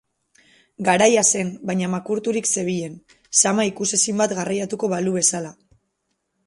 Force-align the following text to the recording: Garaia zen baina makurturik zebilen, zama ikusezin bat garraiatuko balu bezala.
Garaia 0.87 1.23
zen 1.33 1.51
baina 1.71 1.89
makurturik 1.95 2.49
zebilen, 2.53 2.97
zama 3.43 3.67
ikusezin 3.73 4.23
bat 4.25 4.37
garraiatuko 4.41 4.93
balu 4.97 5.19
bezala. 5.21 5.55